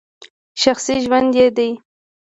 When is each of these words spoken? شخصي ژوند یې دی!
شخصي 0.61 0.95
ژوند 1.03 1.31
یې 1.39 1.47
دی! 1.57 1.69